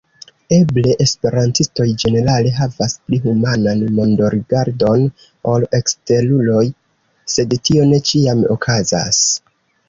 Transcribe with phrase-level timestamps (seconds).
[0.55, 5.05] Eble esperantistoj ĝenerale havas pli humanan mondorigardon
[5.53, 6.65] ol eksteruloj,
[7.35, 9.23] sed tio ne ĉiam okazas.